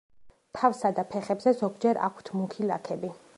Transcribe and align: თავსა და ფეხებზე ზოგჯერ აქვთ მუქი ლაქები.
თავსა 0.59 0.91
და 0.99 1.03
ფეხებზე 1.11 1.53
ზოგჯერ 1.59 2.01
აქვთ 2.09 2.33
მუქი 2.39 2.67
ლაქები. 2.73 3.13